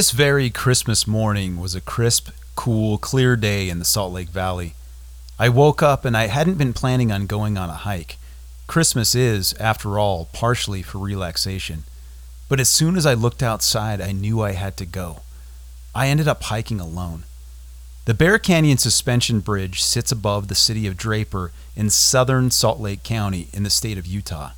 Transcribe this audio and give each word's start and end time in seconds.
This 0.00 0.12
very 0.12 0.48
Christmas 0.48 1.06
morning 1.06 1.60
was 1.60 1.74
a 1.74 1.80
crisp, 1.82 2.30
cool, 2.56 2.96
clear 2.96 3.36
day 3.36 3.68
in 3.68 3.80
the 3.80 3.84
Salt 3.84 4.14
Lake 4.14 4.30
Valley. 4.30 4.72
I 5.38 5.50
woke 5.50 5.82
up 5.82 6.06
and 6.06 6.16
I 6.16 6.28
hadn't 6.28 6.56
been 6.56 6.72
planning 6.72 7.12
on 7.12 7.26
going 7.26 7.58
on 7.58 7.68
a 7.68 7.74
hike. 7.74 8.16
Christmas 8.66 9.14
is, 9.14 9.52
after 9.60 9.98
all, 9.98 10.30
partially 10.32 10.80
for 10.80 10.96
relaxation. 10.96 11.82
But 12.48 12.60
as 12.60 12.70
soon 12.70 12.96
as 12.96 13.04
I 13.04 13.12
looked 13.12 13.42
outside, 13.42 14.00
I 14.00 14.12
knew 14.12 14.40
I 14.40 14.52
had 14.52 14.78
to 14.78 14.86
go. 14.86 15.20
I 15.94 16.08
ended 16.08 16.26
up 16.26 16.44
hiking 16.44 16.80
alone. 16.80 17.24
The 18.06 18.14
Bear 18.14 18.38
Canyon 18.38 18.78
Suspension 18.78 19.40
Bridge 19.40 19.82
sits 19.82 20.10
above 20.10 20.48
the 20.48 20.54
city 20.54 20.86
of 20.86 20.96
Draper 20.96 21.52
in 21.76 21.90
southern 21.90 22.50
Salt 22.50 22.80
Lake 22.80 23.02
County 23.02 23.48
in 23.52 23.64
the 23.64 23.68
state 23.68 23.98
of 23.98 24.06
Utah. 24.06 24.52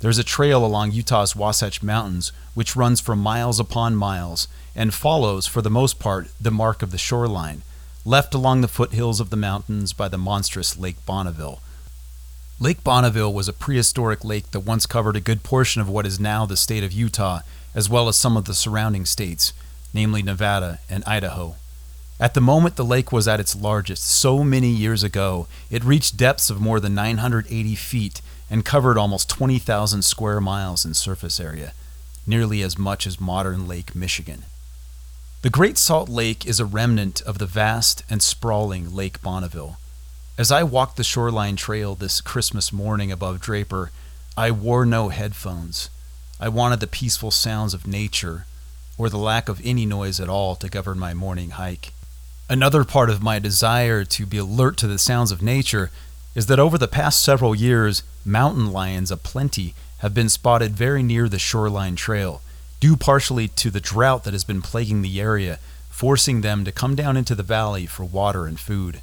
There's 0.00 0.18
a 0.18 0.24
trail 0.24 0.64
along 0.64 0.92
Utah's 0.92 1.34
Wasatch 1.34 1.82
Mountains 1.82 2.30
which 2.54 2.76
runs 2.76 3.00
for 3.00 3.16
miles 3.16 3.58
upon 3.58 3.96
miles 3.96 4.46
and 4.76 4.94
follows, 4.94 5.46
for 5.46 5.60
the 5.60 5.70
most 5.70 5.98
part, 5.98 6.28
the 6.40 6.52
mark 6.52 6.82
of 6.82 6.92
the 6.92 6.98
shoreline, 6.98 7.62
left 8.04 8.32
along 8.32 8.60
the 8.60 8.68
foothills 8.68 9.18
of 9.18 9.30
the 9.30 9.36
mountains 9.36 9.92
by 9.92 10.06
the 10.06 10.18
monstrous 10.18 10.78
Lake 10.78 11.04
Bonneville. 11.04 11.60
Lake 12.60 12.84
Bonneville 12.84 13.32
was 13.32 13.48
a 13.48 13.52
prehistoric 13.52 14.24
lake 14.24 14.50
that 14.52 14.60
once 14.60 14.86
covered 14.86 15.16
a 15.16 15.20
good 15.20 15.42
portion 15.42 15.80
of 15.80 15.88
what 15.88 16.06
is 16.06 16.20
now 16.20 16.46
the 16.46 16.56
state 16.56 16.84
of 16.84 16.92
Utah, 16.92 17.40
as 17.74 17.88
well 17.88 18.08
as 18.08 18.16
some 18.16 18.36
of 18.36 18.44
the 18.44 18.54
surrounding 18.54 19.04
states, 19.04 19.52
namely 19.92 20.22
Nevada 20.22 20.78
and 20.88 21.04
Idaho. 21.06 21.56
At 22.20 22.34
the 22.34 22.40
moment 22.40 22.74
the 22.74 22.84
lake 22.84 23.12
was 23.12 23.28
at 23.28 23.38
its 23.38 23.54
largest, 23.54 24.04
so 24.04 24.42
many 24.42 24.70
years 24.70 25.04
ago, 25.04 25.46
it 25.70 25.84
reached 25.84 26.16
depths 26.16 26.50
of 26.50 26.60
more 26.60 26.80
than 26.80 26.94
980 26.94 27.76
feet 27.76 28.20
and 28.50 28.64
covered 28.64 28.98
almost 28.98 29.28
20,000 29.28 30.02
square 30.02 30.40
miles 30.40 30.84
in 30.84 30.94
surface 30.94 31.38
area, 31.38 31.74
nearly 32.26 32.60
as 32.62 32.76
much 32.76 33.06
as 33.06 33.20
modern 33.20 33.68
Lake 33.68 33.94
Michigan. 33.94 34.42
The 35.42 35.50
Great 35.50 35.78
Salt 35.78 36.08
Lake 36.08 36.44
is 36.44 36.58
a 36.58 36.64
remnant 36.64 37.20
of 37.22 37.38
the 37.38 37.46
vast 37.46 38.02
and 38.10 38.20
sprawling 38.20 38.92
Lake 38.92 39.22
Bonneville. 39.22 39.76
As 40.36 40.50
I 40.50 40.64
walked 40.64 40.96
the 40.96 41.04
shoreline 41.04 41.54
trail 41.54 41.94
this 41.94 42.20
Christmas 42.20 42.72
morning 42.72 43.12
above 43.12 43.40
Draper, 43.40 43.92
I 44.36 44.50
wore 44.50 44.84
no 44.84 45.10
headphones. 45.10 45.88
I 46.40 46.48
wanted 46.48 46.80
the 46.80 46.88
peaceful 46.88 47.30
sounds 47.30 47.74
of 47.74 47.86
nature, 47.86 48.46
or 48.96 49.08
the 49.08 49.18
lack 49.18 49.48
of 49.48 49.60
any 49.62 49.86
noise 49.86 50.18
at 50.18 50.28
all, 50.28 50.56
to 50.56 50.68
govern 50.68 50.98
my 50.98 51.14
morning 51.14 51.50
hike. 51.50 51.92
Another 52.50 52.82
part 52.82 53.10
of 53.10 53.22
my 53.22 53.38
desire 53.38 54.04
to 54.04 54.24
be 54.24 54.38
alert 54.38 54.78
to 54.78 54.86
the 54.86 54.96
sounds 54.98 55.30
of 55.30 55.42
nature 55.42 55.90
is 56.34 56.46
that 56.46 56.58
over 56.58 56.78
the 56.78 56.88
past 56.88 57.20
several 57.22 57.54
years, 57.54 58.02
mountain 58.24 58.72
lions 58.72 59.10
aplenty 59.10 59.74
have 59.98 60.14
been 60.14 60.30
spotted 60.30 60.74
very 60.74 61.02
near 61.02 61.28
the 61.28 61.38
shoreline 61.38 61.94
trail 61.94 62.40
due 62.80 62.96
partially 62.96 63.48
to 63.48 63.70
the 63.70 63.80
drought 63.80 64.24
that 64.24 64.32
has 64.32 64.44
been 64.44 64.62
plaguing 64.62 65.02
the 65.02 65.20
area, 65.20 65.58
forcing 65.90 66.40
them 66.40 66.64
to 66.64 66.72
come 66.72 66.94
down 66.94 67.18
into 67.18 67.34
the 67.34 67.42
valley 67.42 67.84
for 67.84 68.04
water 68.04 68.46
and 68.46 68.58
food. 68.58 69.02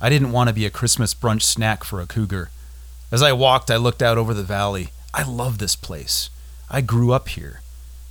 I 0.00 0.08
didn't 0.08 0.32
want 0.32 0.48
to 0.48 0.54
be 0.54 0.66
a 0.66 0.70
Christmas 0.70 1.14
brunch 1.14 1.42
snack 1.42 1.84
for 1.84 2.00
a 2.00 2.06
cougar. 2.06 2.50
As 3.12 3.22
I 3.22 3.32
walked, 3.32 3.70
I 3.70 3.76
looked 3.76 4.02
out 4.02 4.18
over 4.18 4.34
the 4.34 4.42
valley. 4.42 4.88
I 5.14 5.22
love 5.22 5.58
this 5.58 5.76
place. 5.76 6.28
I 6.68 6.80
grew 6.80 7.12
up 7.12 7.28
here. 7.28 7.60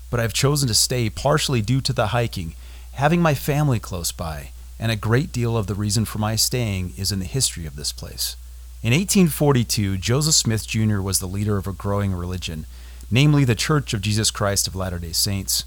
But 0.10 0.22
I've 0.22 0.34
chosen 0.34 0.70
to 0.70 0.74
stay 0.74 1.10
partially 1.10 1.62
due 1.62 1.82
to 1.82 1.92
the 1.92 2.08
hiking, 2.08 2.56
having 2.94 3.22
my 3.22 3.34
family 3.34 3.80
close 3.80 4.12
by, 4.12 4.52
and 4.80 4.92
a 4.92 4.96
great 4.96 5.32
deal 5.32 5.58
of 5.58 5.68
the 5.68 5.76
reason 5.76 6.06
for 6.06 6.20
my 6.20 6.36
staying 6.36 6.94
is 6.98 7.12
in 7.12 7.20
the 7.20 7.26
history 7.26 7.66
of 7.66 7.76
this 7.76 7.92
place. 7.92 8.36
In 8.82 8.92
1842, 8.94 9.98
Joseph 9.98 10.36
Smith 10.36 10.66
Jr. 10.68 11.02
was 11.02 11.20
the 11.20 11.28
leader 11.28 11.58
of 11.58 11.68
a 11.68 11.74
growing 11.74 12.14
religion 12.14 12.66
namely 13.12 13.44
the 13.44 13.56
Church 13.56 13.94
of 13.94 14.02
Jesus 14.02 14.32
Christ 14.32 14.68
of 14.68 14.76
Latter 14.76 15.00
day 15.00 15.12
Saints. 15.12 15.66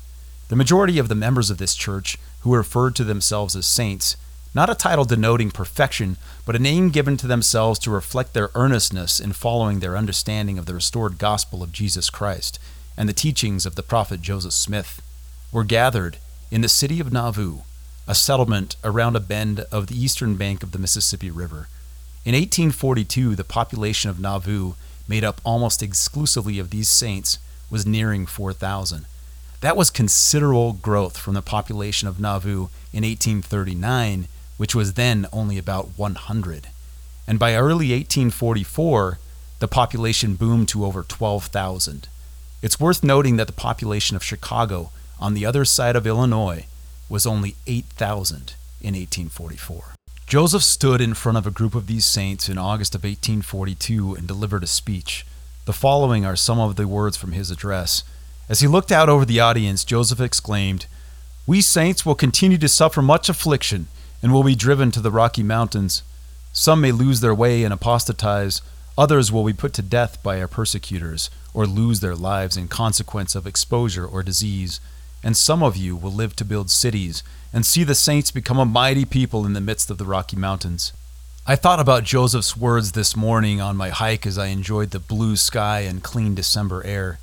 The 0.49 0.57
majority 0.57 0.99
of 0.99 1.09
the 1.09 1.15
members 1.15 1.51
of 1.51 1.59
this 1.59 1.75
church, 1.75 2.19
who 2.41 2.55
referred 2.55 2.95
to 2.97 3.05
themselves 3.05 3.57
as 3.57 3.67
saints, 3.67 4.17
not 4.55 4.69
a 4.69 4.75
title 4.75 5.05
denoting 5.05 5.51
perfection, 5.51 6.19
but 6.45 6.55
a 6.55 6.61
name 6.61 6.91
given 6.91 7.17
to 7.17 7.27
themselves 7.27 7.79
to 7.81 7.91
reflect 7.91 8.35
their 8.35 8.51
earnestness 8.55 9.19
in 9.19 9.33
following 9.33 9.81
their 9.81 9.97
understanding 9.97 10.59
of 10.59 10.67
the 10.67 10.75
restored 10.75 11.19
gospel 11.19 11.63
of 11.63 11.73
Jesus 11.73 12.11
Christ 12.11 12.59
and 12.97 13.09
the 13.09 13.15
teachings 13.15 13.65
of 13.65 13.77
the 13.77 13.83
prophet 13.83 14.21
Joseph 14.21 14.53
Smith, 14.53 15.01
were 15.51 15.65
gathered 15.65 16.19
in 16.51 16.61
the 16.61 16.69
city 16.69 17.01
of 17.01 17.13
Nauvoo, 17.13 17.61
a 18.07 18.15
settlement 18.15 18.77
around 18.83 19.17
a 19.17 19.21
bend 19.21 19.61
of 19.71 19.87
the 19.87 19.97
eastern 19.97 20.37
bank 20.37 20.63
of 20.63 20.73
the 20.73 20.79
Mississippi 20.79 21.31
River. 21.31 21.69
In 22.25 22.35
1842, 22.35 23.35
the 23.35 23.45
population 23.45 24.11
of 24.11 24.21
Nauvoo 24.21 24.75
made 25.09 25.25
up 25.25 25.41
almost 25.45 25.83
exclusively 25.83 26.59
of 26.59 26.71
these 26.71 26.89
saints, 26.89 27.39
was 27.71 27.87
nearing 27.87 28.27
4,000. 28.27 29.07
That 29.61 29.77
was 29.77 29.91
considerable 29.91 30.73
growth 30.73 31.17
from 31.17 31.35
the 31.35 31.43
population 31.43 32.09
of 32.09 32.21
Nauvoo 32.21 32.69
in 32.93 33.05
1839, 33.05 34.29
which 34.57 34.75
was 34.75 34.95
then 34.95 35.27
only 35.33 35.59
about 35.59 35.91
100. 35.97 36.69
And 37.27 37.39
by 37.39 37.55
early 37.55 37.93
1844, 37.93 39.19
the 39.61 39.69
population 39.69 40.35
boomed 40.35 40.69
to 40.69 40.85
over 40.85 41.03
12,000. 41.03 42.09
It's 42.63 42.81
worth 42.81 43.05
noting 43.05 43.37
that 43.37 43.47
the 43.47 43.53
population 43.53 44.17
of 44.17 44.25
Chicago, 44.25 44.91
on 45.21 45.35
the 45.35 45.47
other 45.47 45.65
side 45.65 45.95
of 45.95 46.07
Illinois, 46.07 46.67
was 47.13 47.27
only 47.27 47.57
8,000 47.67 48.55
in 48.81 48.95
1844. 48.95 49.95
Joseph 50.27 50.63
stood 50.63 51.03
in 51.03 51.13
front 51.13 51.37
of 51.37 51.47
a 51.47 51.51
group 51.51 51.75
of 51.75 51.87
these 51.87 52.07
saints 52.07 52.49
in 52.49 52.57
August 52.57 52.95
of 52.95 53.05
1842 53.05 54.15
and 54.15 54.27
delivered 54.27 54.65
a 54.65 54.67
speech. 54.67 55.27
The 55.67 55.75
following 55.75 56.25
are 56.25 56.37
some 56.37 56.59
of 56.59 56.77
the 56.77 56.89
words 56.89 57.19
from 57.19 57.33
his 57.33 57.51
address. 57.51 58.03
As 58.49 58.61
he 58.61 58.67
looked 58.67 58.91
out 58.91 59.11
over 59.11 59.27
the 59.27 59.41
audience, 59.41 59.85
Joseph 59.85 60.23
exclaimed, 60.23 60.87
We 61.47 61.61
saints 61.61 62.07
will 62.07 62.15
continue 62.15 62.57
to 62.57 62.67
suffer 62.67 63.03
much 63.03 63.29
affliction 63.29 63.89
and 64.23 64.33
will 64.33 64.43
be 64.43 64.55
driven 64.55 64.91
to 64.93 65.01
the 65.01 65.11
Rocky 65.11 65.43
Mountains. 65.43 66.03
Some 66.55 66.81
may 66.81 66.93
lose 66.93 67.21
their 67.21 67.35
way 67.35 67.63
and 67.63 67.75
apostatize, 67.75 68.63
others 68.97 69.31
will 69.31 69.45
be 69.45 69.53
put 69.53 69.75
to 69.75 69.83
death 69.83 70.23
by 70.23 70.41
our 70.41 70.49
persecutors, 70.49 71.29
or 71.53 71.67
lose 71.67 72.01
their 72.01 72.17
lives 72.17 72.57
in 72.57 72.69
consequence 72.69 73.35
of 73.35 73.47
exposure 73.47 74.07
or 74.07 74.23
disease. 74.23 74.81
And 75.23 75.37
some 75.37 75.63
of 75.63 75.77
you 75.77 75.95
will 75.97 76.13
live 76.13 76.35
to 76.37 76.45
build 76.45 76.71
cities 76.71 77.23
and 77.53 77.65
see 77.65 77.85
the 77.85 77.95
saints 77.95 78.31
become 78.31 78.59
a 78.59 78.65
mighty 78.65 79.05
people 79.05 79.47
in 79.47 79.53
the 79.53 79.61
midst 79.61 79.91
of 79.91 79.99
the 79.99 80.05
Rocky 80.05 80.37
Mountains. 80.37 80.93
I 81.47 81.57
thought 81.57 81.81
about 81.81 82.05
Joseph's 82.05 82.57
words 82.57 82.93
this 82.93 83.17
morning 83.17 83.61
on 83.61 83.77
my 83.77 83.89
hike 83.89 84.27
as 84.27 84.39
I 84.39 84.47
enjoyed 84.47 84.91
the 84.91 84.99
blue 84.99 85.37
sky 85.37 85.81
and 85.81 86.03
clean 86.03 86.35
December 86.35 86.85
air. 86.87 87.19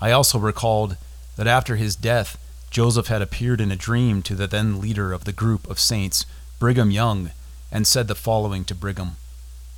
I 0.00 0.10
also 0.10 0.38
recalled 0.38 0.96
that 1.36 1.46
after 1.46 1.76
his 1.76 1.94
death, 1.94 2.38
Joseph 2.70 3.06
had 3.06 3.22
appeared 3.22 3.60
in 3.60 3.70
a 3.70 3.76
dream 3.76 4.22
to 4.22 4.34
the 4.34 4.46
then 4.46 4.80
leader 4.80 5.12
of 5.12 5.24
the 5.24 5.32
group 5.32 5.68
of 5.70 5.78
saints, 5.78 6.26
Brigham 6.58 6.90
Young, 6.90 7.30
and 7.70 7.86
said 7.86 8.08
the 8.08 8.14
following 8.14 8.64
to 8.64 8.74
Brigham 8.74 9.12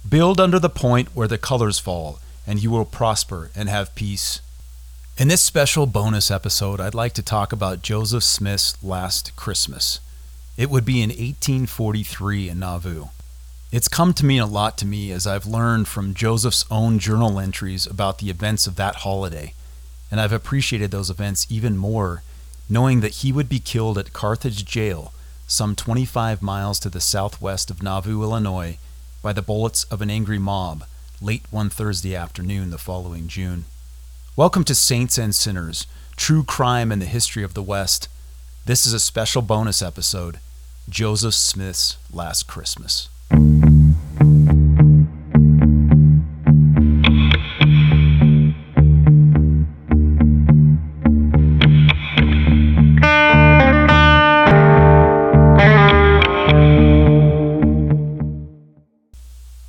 Build 0.08 0.40
under 0.40 0.58
the 0.58 0.70
point 0.70 1.14
where 1.14 1.28
the 1.28 1.38
colors 1.38 1.78
fall, 1.78 2.20
and 2.46 2.62
you 2.62 2.70
will 2.70 2.84
prosper 2.84 3.50
and 3.54 3.68
have 3.68 3.94
peace. 3.94 4.40
In 5.16 5.28
this 5.28 5.42
special 5.42 5.86
bonus 5.86 6.28
episode, 6.28 6.80
I'd 6.80 6.92
like 6.92 7.12
to 7.12 7.22
talk 7.22 7.52
about 7.52 7.82
Joseph 7.82 8.24
Smith's 8.24 8.82
last 8.82 9.36
Christmas. 9.36 10.00
It 10.56 10.70
would 10.70 10.84
be 10.84 11.02
in 11.02 11.10
1843 11.10 12.48
in 12.48 12.58
Nauvoo. 12.58 13.04
It's 13.70 13.86
come 13.86 14.12
to 14.14 14.26
mean 14.26 14.40
a 14.40 14.46
lot 14.46 14.76
to 14.78 14.86
me 14.86 15.12
as 15.12 15.24
I've 15.24 15.46
learned 15.46 15.86
from 15.86 16.14
Joseph's 16.14 16.64
own 16.68 16.98
journal 16.98 17.38
entries 17.38 17.86
about 17.86 18.18
the 18.18 18.28
events 18.28 18.66
of 18.66 18.74
that 18.74 18.96
holiday, 18.96 19.54
and 20.10 20.20
I've 20.20 20.32
appreciated 20.32 20.90
those 20.90 21.10
events 21.10 21.46
even 21.48 21.76
more 21.76 22.24
knowing 22.68 22.98
that 22.98 23.22
he 23.22 23.30
would 23.30 23.48
be 23.48 23.60
killed 23.60 23.98
at 23.98 24.12
Carthage 24.12 24.64
Jail, 24.64 25.12
some 25.46 25.76
25 25.76 26.42
miles 26.42 26.80
to 26.80 26.88
the 26.90 27.00
southwest 27.00 27.70
of 27.70 27.84
Nauvoo, 27.84 28.20
Illinois, 28.20 28.78
by 29.22 29.32
the 29.32 29.42
bullets 29.42 29.84
of 29.84 30.02
an 30.02 30.10
angry 30.10 30.40
mob 30.40 30.82
late 31.20 31.44
one 31.52 31.70
Thursday 31.70 32.16
afternoon 32.16 32.70
the 32.70 32.78
following 32.78 33.28
June. 33.28 33.66
Welcome 34.36 34.64
to 34.64 34.74
Saints 34.74 35.16
and 35.16 35.32
Sinners 35.32 35.86
True 36.16 36.42
Crime 36.42 36.90
in 36.90 36.98
the 36.98 37.06
History 37.06 37.44
of 37.44 37.54
the 37.54 37.62
West. 37.62 38.08
This 38.66 38.84
is 38.84 38.92
a 38.92 38.98
special 38.98 39.42
bonus 39.42 39.80
episode 39.80 40.40
Joseph 40.88 41.34
Smith's 41.34 41.98
Last 42.12 42.48
Christmas. 42.48 43.08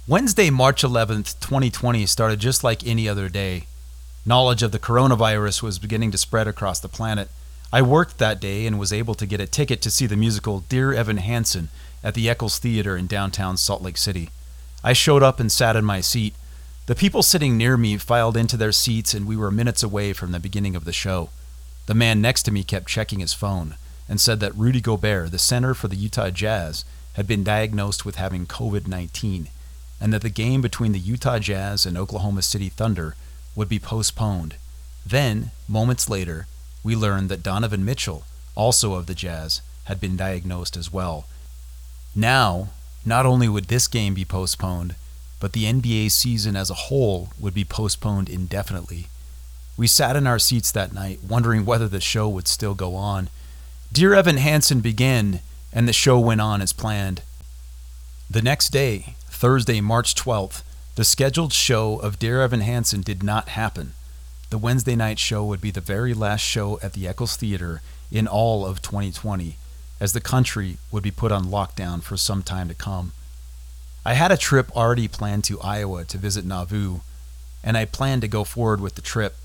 Wednesday, 0.07 0.49
March 0.49 0.81
11th, 0.81 1.39
2020 1.39 2.07
started 2.07 2.39
just 2.39 2.63
like 2.63 2.87
any 2.87 3.07
other 3.07 3.29
day 3.29 3.67
knowledge 4.25 4.63
of 4.63 4.71
the 4.71 4.79
coronavirus 4.79 5.61
was 5.61 5.79
beginning 5.79 6.11
to 6.11 6.17
spread 6.17 6.47
across 6.47 6.79
the 6.79 6.89
planet, 6.89 7.29
I 7.71 7.81
worked 7.81 8.17
that 8.17 8.39
day 8.39 8.65
and 8.65 8.79
was 8.79 8.93
able 8.93 9.15
to 9.15 9.25
get 9.25 9.39
a 9.39 9.47
ticket 9.47 9.81
to 9.83 9.91
see 9.91 10.05
the 10.05 10.15
musical 10.15 10.61
Dear 10.61 10.93
Evan 10.93 11.17
Hansen 11.17 11.69
at 12.03 12.13
the 12.13 12.29
Eccles 12.29 12.57
Theater 12.57 12.95
in 12.97 13.07
downtown 13.07 13.57
Salt 13.57 13.81
Lake 13.81 13.97
City. 13.97 14.29
I 14.83 14.93
showed 14.93 15.23
up 15.23 15.39
and 15.39 15.51
sat 15.51 15.75
in 15.75 15.85
my 15.85 16.01
seat. 16.01 16.33
The 16.85 16.95
people 16.95 17.23
sitting 17.23 17.57
near 17.57 17.77
me 17.77 17.97
filed 17.97 18.37
into 18.37 18.57
their 18.57 18.71
seats, 18.71 19.13
and 19.13 19.27
we 19.27 19.35
were 19.35 19.51
minutes 19.51 19.83
away 19.83 20.13
from 20.13 20.31
the 20.31 20.39
beginning 20.39 20.75
of 20.75 20.85
the 20.85 20.93
show. 20.93 21.29
The 21.87 21.95
man 21.95 22.21
next 22.21 22.43
to 22.43 22.51
me 22.51 22.63
kept 22.63 22.87
checking 22.87 23.19
his 23.19 23.33
phone, 23.33 23.75
and 24.07 24.21
said 24.21 24.39
that 24.39 24.55
Rudy 24.55 24.81
Gobert, 24.81 25.31
the 25.31 25.39
center 25.39 25.73
for 25.73 25.87
the 25.87 25.95
Utah 25.95 26.29
Jazz, 26.29 26.85
had 27.13 27.27
been 27.27 27.43
diagnosed 27.43 28.05
with 28.05 28.15
having 28.15 28.45
COVID 28.45 28.87
19 28.87 29.49
and 29.99 30.13
that 30.13 30.21
the 30.21 30.29
game 30.29 30.61
between 30.61 30.91
the 30.91 30.99
Utah 30.99 31.39
Jazz 31.39 31.85
and 31.85 31.97
Oklahoma 31.97 32.41
City 32.41 32.69
Thunder 32.69 33.15
would 33.55 33.69
be 33.69 33.79
postponed. 33.79 34.55
Then, 35.05 35.51
moments 35.67 36.09
later, 36.09 36.47
we 36.83 36.95
learned 36.95 37.29
that 37.29 37.43
Donovan 37.43 37.85
Mitchell, 37.85 38.23
also 38.55 38.93
of 38.95 39.05
the 39.05 39.15
Jazz, 39.15 39.61
had 39.85 39.99
been 39.99 40.17
diagnosed 40.17 40.75
as 40.75 40.91
well. 40.91 41.25
Now, 42.15 42.69
not 43.05 43.25
only 43.25 43.47
would 43.47 43.65
this 43.65 43.87
game 43.87 44.13
be 44.13 44.25
postponed, 44.25 44.95
but 45.39 45.53
the 45.53 45.65
NBA 45.65 46.11
season 46.11 46.55
as 46.55 46.69
a 46.69 46.85
whole 46.89 47.29
would 47.39 47.53
be 47.53 47.63
postponed 47.63 48.29
indefinitely. 48.29 49.07
We 49.77 49.87
sat 49.87 50.15
in 50.15 50.25
our 50.25 50.39
seats 50.39 50.71
that 50.71 50.93
night, 50.93 51.19
wondering 51.27 51.65
whether 51.65 51.87
the 51.87 51.99
show 51.99 52.29
would 52.29 52.47
still 52.47 52.73
go 52.73 52.95
on. 52.95 53.29
Dear 53.91 54.13
Evan 54.13 54.37
Hansen 54.37 54.79
began, 54.79 55.41
and 55.73 55.87
the 55.87 55.93
show 55.93 56.17
went 56.19 56.41
on 56.41 56.61
as 56.61 56.73
planned. 56.73 57.21
The 58.29 58.41
next 58.41 58.69
day, 58.69 59.15
Thursday, 59.27 59.81
March 59.81 60.15
12th, 60.15 60.63
the 60.95 61.03
scheduled 61.03 61.51
show 61.51 61.97
of 61.99 62.17
Dear 62.19 62.41
Evan 62.41 62.61
Hansen 62.61 63.01
did 63.01 63.21
not 63.21 63.49
happen. 63.49 63.91
The 64.49 64.57
Wednesday 64.57 64.95
night 64.95 65.19
show 65.19 65.43
would 65.43 65.59
be 65.59 65.71
the 65.71 65.81
very 65.81 66.13
last 66.13 66.39
show 66.39 66.79
at 66.81 66.93
the 66.93 67.05
Eccles 67.05 67.35
Theater 67.35 67.81
in 68.09 68.29
all 68.29 68.65
of 68.65 68.81
2020, 68.81 69.57
as 69.99 70.13
the 70.13 70.21
country 70.21 70.77
would 70.93 71.03
be 71.03 71.11
put 71.11 71.33
on 71.33 71.47
lockdown 71.47 72.01
for 72.01 72.15
some 72.15 72.43
time 72.43 72.69
to 72.69 72.73
come. 72.73 73.11
I 74.05 74.13
had 74.13 74.31
a 74.31 74.37
trip 74.37 74.73
already 74.73 75.09
planned 75.09 75.43
to 75.45 75.59
Iowa 75.59 76.05
to 76.05 76.17
visit 76.17 76.45
Nauvoo, 76.45 77.01
and 77.61 77.77
I 77.77 77.83
planned 77.83 78.21
to 78.21 78.29
go 78.29 78.45
forward 78.45 78.79
with 78.79 78.95
the 78.95 79.01
trip. 79.01 79.35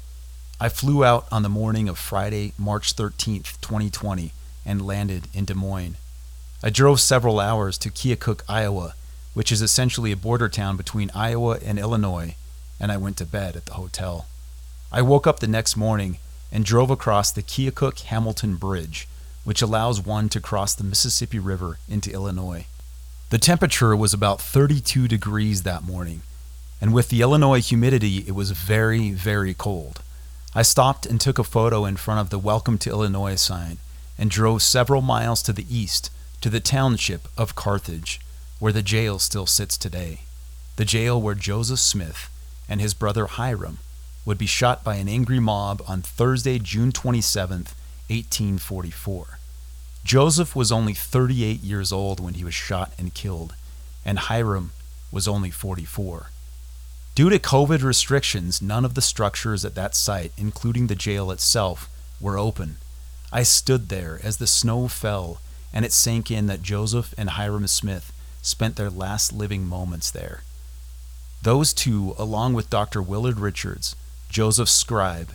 I 0.61 0.69
flew 0.69 1.05
out 1.05 1.27
on 1.33 1.43
the 1.43 1.49
morning 1.49 1.89
of 1.89 1.99
Friday, 1.99 2.53
March 2.59 2.95
13th, 2.95 3.61
2020, 3.61 4.33
and 4.65 4.87
landed 4.87 5.27
in 5.35 5.47
Des 5.47 5.55
Moines. 5.55 5.97
I 6.63 6.71
drove 6.71 7.01
several 7.01 7.41
hours 7.41 7.77
to 7.79 7.91
Keokuk, 7.91 8.43
Iowa, 8.49 8.95
which 9.35 9.53
is 9.53 9.63
essentially 9.63 10.13
a 10.13 10.17
border 10.17 10.49
town 10.49 10.77
between 10.77 11.11
Iowa 11.15 11.59
and 11.65 11.79
Illinois, 11.79 12.35
and 12.81 12.91
I 12.91 12.97
went 12.97 13.17
to 13.19 13.27
bed 13.27 13.57
at 13.57 13.67
the 13.67 13.75
hotel. 13.75 14.27
I 14.91 15.03
woke 15.03 15.27
up 15.27 15.41
the 15.41 15.47
next 15.47 15.77
morning 15.77 16.19
and 16.51 16.65
drove 16.65 16.91
across 16.91 17.31
the 17.31 17.43
Keokuk 17.43 18.01
Hamilton 18.03 18.57
Bridge, 18.57 19.07
which 19.45 19.63
allows 19.63 20.01
one 20.01 20.29
to 20.31 20.41
cross 20.41 20.75
the 20.75 20.85
Mississippi 20.85 21.39
River 21.39 21.79
into 21.89 22.13
Illinois. 22.13 22.67
The 23.31 23.39
temperature 23.39 23.95
was 23.95 24.13
about 24.13 24.41
32 24.41 25.07
degrees 25.07 25.63
that 25.63 25.85
morning, 25.85 26.23
and 26.81 26.93
with 26.93 27.09
the 27.09 27.23
Illinois 27.23 27.63
humidity, 27.63 28.25
it 28.27 28.33
was 28.33 28.51
very, 28.51 29.13
very 29.13 29.55
cold. 29.55 30.03
I 30.53 30.63
stopped 30.63 31.07
and 31.07 31.21
took 31.21 31.39
a 31.39 31.45
photo 31.45 31.85
in 31.85 31.97
front 31.97 32.21
of 32.21 32.31
the 32.31 32.39
Welcome 32.39 32.79
to 32.79 32.91
Illinois 32.91 33.37
sign 33.37 33.79
and 34.19 34.29
drove 34.29 34.63
several 34.63 35.01
miles 35.01 35.43
to 35.43 35.53
the 35.53 35.67
east 35.71 36.11
to 36.41 36.51
the 36.51 36.59
township 36.59 37.29
of 37.39 37.55
Carthage 37.55 38.21
where 38.61 38.73
the 38.73 38.83
jail 38.83 39.19
still 39.19 39.47
sits 39.47 39.77
today, 39.77 40.21
the 40.77 40.85
jail 40.85 41.21
where 41.21 41.35
Joseph 41.35 41.81
Smith 41.81 42.31
and 42.69 42.81
his 42.81 42.95
brother 42.95 43.27
Hyrum 43.27 43.79
would 44.25 44.39
be 44.39 44.47
shot 44.47 44.85
by 44.85 44.97
an 44.97 45.09
angry 45.09 45.41
mob 45.41 45.83
on 45.89 46.03
Thursday, 46.03 46.59
June 46.61 46.93
27, 46.93 47.57
1844. 48.09 49.39
Joseph 50.05 50.55
was 50.55 50.71
only 50.71 50.95
38 50.95 51.61
years 51.61 51.91
old 51.91 52.21
when 52.21 52.35
he 52.35 52.45
was 52.45 52.55
shot 52.55 52.93
and 52.99 53.15
killed, 53.15 53.55
and 54.05 54.19
Hyrum 54.19 54.71
was 55.11 55.27
only 55.27 55.51
44. 55.51 56.31
Due 57.15 57.31
to 57.31 57.39
COVID 57.39 57.83
restrictions, 57.83 58.63
none 58.63 58.85
of 58.85 58.95
the 58.95 59.03
structures 59.03 59.65
at 59.65 59.75
that 59.75 59.95
site, 59.95 60.33
including 60.37 60.87
the 60.87 60.95
jail 60.95 61.31
itself, 61.31 61.89
were 62.21 62.39
open. 62.39 62.77
I 63.33 63.43
stood 63.43 63.89
there 63.89 64.21
as 64.23 64.37
the 64.37 64.47
snow 64.47 64.87
fell 64.89 65.41
and 65.73 65.85
it 65.85 65.93
sank 65.93 66.31
in 66.31 66.47
that 66.47 66.63
Joseph 66.63 67.15
and 67.17 67.31
Hyrum 67.31 67.67
Smith 67.69 68.13
spent 68.43 68.77
their 68.77 68.91
last 68.91 69.33
living 69.33 69.67
moments 69.67 70.11
there. 70.11 70.43
Those 71.43 71.73
two, 71.73 72.15
along 72.19 72.55
with 72.55 72.71
Dr. 72.71 73.01
Willard 73.01 73.41
Richards, 73.41 73.97
Joseph 74.29 74.69
Scribe, 74.69 75.33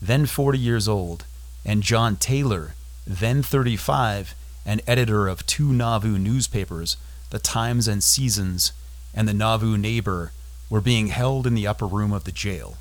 then 0.00 0.26
40 0.26 0.58
years 0.58 0.88
old, 0.88 1.24
and 1.64 1.82
John 1.82 2.16
Taylor, 2.16 2.74
then 3.06 3.42
35, 3.42 4.34
and 4.64 4.82
editor 4.86 5.26
of 5.26 5.46
two 5.46 5.72
Nauvoo 5.72 6.18
newspapers, 6.18 6.96
The 7.30 7.38
Times 7.38 7.88
and 7.88 8.02
Seasons 8.02 8.72
and 9.14 9.26
the 9.26 9.34
Nauvoo 9.34 9.76
Neighbor, 9.76 10.32
were 10.70 10.80
being 10.80 11.08
held 11.08 11.46
in 11.46 11.54
the 11.54 11.66
upper 11.66 11.86
room 11.86 12.12
of 12.12 12.24
the 12.24 12.32
jail. 12.32 12.76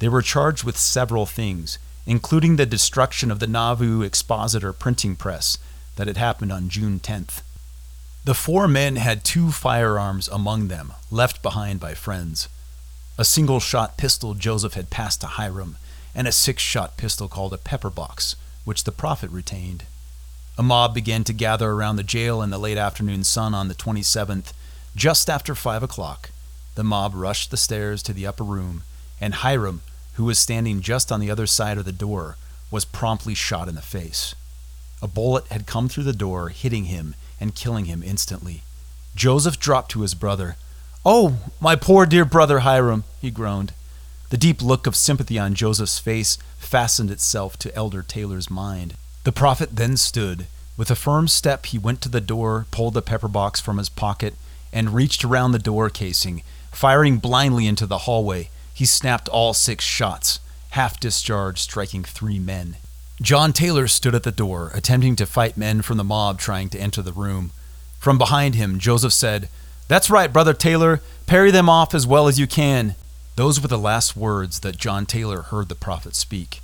They 0.00 0.08
were 0.08 0.22
charged 0.22 0.64
with 0.64 0.76
several 0.76 1.26
things, 1.26 1.78
including 2.06 2.56
the 2.56 2.66
destruction 2.66 3.30
of 3.30 3.38
the 3.38 3.46
Nauvoo 3.46 4.02
Expositor 4.02 4.72
printing 4.72 5.14
press 5.14 5.58
that 5.96 6.08
had 6.08 6.16
happened 6.16 6.52
on 6.52 6.68
June 6.68 6.98
10th. 6.98 7.42
The 8.24 8.34
four 8.34 8.68
men 8.68 8.96
had 8.96 9.24
two 9.24 9.50
firearms 9.50 10.28
among 10.28 10.68
them, 10.68 10.92
left 11.10 11.42
behind 11.42 11.80
by 11.80 11.94
friends. 11.94 12.48
A 13.18 13.24
single 13.24 13.58
shot 13.58 13.96
pistol 13.96 14.34
Joseph 14.34 14.74
had 14.74 14.90
passed 14.90 15.22
to 15.22 15.26
Hyrum, 15.26 15.76
and 16.14 16.28
a 16.28 16.32
six 16.32 16.62
shot 16.62 16.96
pistol 16.96 17.26
called 17.26 17.52
a 17.52 17.58
pepper 17.58 17.90
box, 17.90 18.36
which 18.64 18.84
the 18.84 18.92
prophet 18.92 19.28
retained. 19.32 19.86
A 20.56 20.62
mob 20.62 20.94
began 20.94 21.24
to 21.24 21.32
gather 21.32 21.72
around 21.72 21.96
the 21.96 22.04
jail 22.04 22.40
in 22.42 22.50
the 22.50 22.60
late 22.60 22.78
afternoon 22.78 23.24
sun 23.24 23.54
on 23.54 23.66
the 23.66 23.74
27th. 23.74 24.52
Just 24.94 25.28
after 25.28 25.56
five 25.56 25.82
o'clock, 25.82 26.30
the 26.76 26.84
mob 26.84 27.16
rushed 27.16 27.50
the 27.50 27.56
stairs 27.56 28.04
to 28.04 28.12
the 28.12 28.26
upper 28.28 28.44
room, 28.44 28.84
and 29.20 29.34
Hyrum, 29.34 29.80
who 30.14 30.24
was 30.24 30.38
standing 30.38 30.80
just 30.80 31.10
on 31.10 31.18
the 31.18 31.30
other 31.30 31.48
side 31.48 31.76
of 31.76 31.84
the 31.84 31.90
door, 31.90 32.36
was 32.70 32.84
promptly 32.84 33.34
shot 33.34 33.68
in 33.68 33.74
the 33.74 33.82
face. 33.82 34.36
A 35.02 35.08
bullet 35.08 35.46
had 35.48 35.66
come 35.66 35.88
through 35.88 36.04
the 36.04 36.12
door, 36.12 36.50
hitting 36.50 36.84
him 36.84 37.16
and 37.40 37.56
killing 37.56 37.86
him 37.86 38.04
instantly. 38.04 38.62
Joseph 39.16 39.58
dropped 39.58 39.90
to 39.90 40.02
his 40.02 40.14
brother. 40.14 40.56
Oh, 41.04 41.38
my 41.60 41.74
poor 41.74 42.06
dear 42.06 42.24
brother 42.24 42.60
Hyrum, 42.60 43.02
he 43.20 43.32
groaned. 43.32 43.72
The 44.30 44.36
deep 44.36 44.62
look 44.62 44.86
of 44.86 44.94
sympathy 44.94 45.38
on 45.38 45.54
Joseph's 45.54 45.98
face 45.98 46.38
fastened 46.56 47.10
itself 47.10 47.58
to 47.58 47.74
Elder 47.74 48.02
Taylor's 48.02 48.48
mind. 48.48 48.94
The 49.24 49.32
prophet 49.32 49.70
then 49.76 49.96
stood. 49.96 50.46
With 50.76 50.90
a 50.90 50.94
firm 50.94 51.28
step, 51.28 51.66
he 51.66 51.78
went 51.78 52.00
to 52.02 52.08
the 52.08 52.20
door, 52.20 52.66
pulled 52.70 52.94
the 52.94 53.02
pepper 53.02 53.28
box 53.28 53.60
from 53.60 53.78
his 53.78 53.88
pocket, 53.88 54.34
and 54.72 54.94
reached 54.94 55.24
around 55.24 55.52
the 55.52 55.58
door 55.58 55.90
casing. 55.90 56.42
Firing 56.70 57.18
blindly 57.18 57.66
into 57.66 57.86
the 57.86 57.98
hallway, 57.98 58.48
he 58.72 58.86
snapped 58.86 59.28
all 59.28 59.52
six 59.52 59.84
shots, 59.84 60.40
half 60.70 60.98
discharged, 60.98 61.58
striking 61.58 62.04
three 62.04 62.38
men. 62.38 62.76
John 63.22 63.52
Taylor 63.52 63.86
stood 63.86 64.16
at 64.16 64.24
the 64.24 64.32
door, 64.32 64.72
attempting 64.74 65.14
to 65.14 65.26
fight 65.26 65.56
men 65.56 65.80
from 65.82 65.96
the 65.96 66.02
mob 66.02 66.40
trying 66.40 66.68
to 66.70 66.78
enter 66.78 67.02
the 67.02 67.12
room. 67.12 67.52
From 68.00 68.18
behind 68.18 68.56
him, 68.56 68.80
Joseph 68.80 69.12
said, 69.12 69.48
That's 69.86 70.10
right, 70.10 70.32
Brother 70.32 70.52
Taylor. 70.52 71.00
Parry 71.28 71.52
them 71.52 71.68
off 71.68 71.94
as 71.94 72.04
well 72.04 72.26
as 72.26 72.40
you 72.40 72.48
can. 72.48 72.96
Those 73.36 73.60
were 73.60 73.68
the 73.68 73.78
last 73.78 74.16
words 74.16 74.58
that 74.60 74.76
John 74.76 75.06
Taylor 75.06 75.42
heard 75.42 75.68
the 75.68 75.76
prophet 75.76 76.16
speak. 76.16 76.62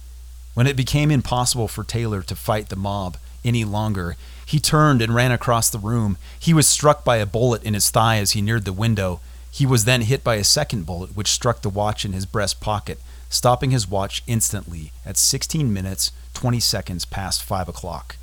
When 0.55 0.67
it 0.67 0.75
became 0.75 1.13
impossible 1.13 1.69
for 1.69 1.85
Taylor 1.85 2.23
to 2.23 2.35
fight 2.35 2.71
the 2.71 2.77
mob 2.77 3.19
any 3.45 3.65
longer, 3.65 4.17
he 4.45 4.59
turned 4.59 5.01
and 5.01 5.15
ran 5.15 5.31
across 5.31 5.71
the 5.71 5.79
room. 5.79 6.19
He 6.41 6.53
was 6.53 6.67
struck 6.67 7.05
by 7.05 7.19
a 7.19 7.27
bullet 7.27 7.63
in 7.63 7.75
his 7.75 7.89
thigh 7.89 8.17
as 8.17 8.33
he 8.33 8.43
neared 8.43 8.65
the 8.65 8.73
window. 8.73 9.21
He 9.49 9.65
was 9.65 9.85
then 9.85 10.01
hit 10.03 10.25
by 10.25 10.35
a 10.35 10.45
second 10.45 10.87
bullet, 10.87 11.15
which 11.15 11.31
struck 11.31 11.63
the 11.63 11.71
watch 11.71 12.05
in 12.05 12.13
his 12.13 12.27
breast 12.27 12.61
pocket, 12.61 12.99
stopping 13.29 13.71
his 13.71 13.89
watch 13.89 14.25
instantly 14.27 14.91
at 15.07 15.17
16 15.17 15.73
minutes 15.73 16.11
20 16.39 16.61
seconds 16.61 17.05
past 17.05 17.43
5 17.43 17.69
o'clock. 17.69 18.15